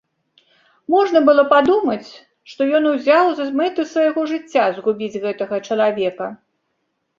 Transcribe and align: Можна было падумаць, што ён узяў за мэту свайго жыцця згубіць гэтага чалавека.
Можна 0.93 1.19
было 1.27 1.43
падумаць, 1.51 2.07
што 2.55 2.61
ён 2.79 2.89
узяў 2.93 3.25
за 3.41 3.47
мэту 3.61 3.87
свайго 3.93 4.27
жыцця 4.35 4.67
згубіць 4.81 5.21
гэтага 5.29 5.63
чалавека. 5.71 6.35